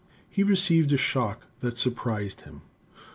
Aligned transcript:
He 0.27 0.41
received 0.41 0.91
a 0.91 0.97
shock 0.97 1.45
that 1.59 1.77
surprised 1.77 2.41
him. 2.41 2.63